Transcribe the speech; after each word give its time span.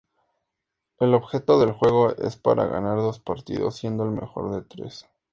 El 0.99 1.13
objeto 1.13 1.59
del 1.59 1.73
juego 1.73 2.15
es 2.15 2.35
para 2.35 2.65
ganar 2.65 2.97
dos 2.97 3.19
partidos 3.19 3.75
siendo 3.75 4.03
el 4.03 4.09
mejor 4.09 4.49
de 4.51 4.63
tres. 4.63 5.07